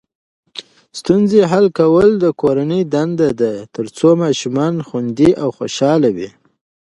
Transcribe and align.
ستونزې 0.99 1.39
حل 1.51 1.65
کول 1.79 2.09
د 2.23 2.25
کورنۍ 2.41 2.81
دنده 2.93 3.29
ده 3.41 3.51
ترڅو 3.75 4.09
ماشومان 4.23 4.73
خوندي 4.87 5.29
او 5.41 5.49
خوشحاله 5.57 6.09
وي. 6.15 6.29